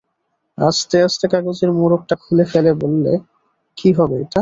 [0.57, 3.11] আস্তে আস্তে কাগজের মোড়কটা খুলে ফেলে বললে,
[3.77, 4.39] কী হবে এটা?